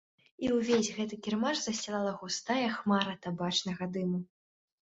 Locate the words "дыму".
3.95-4.27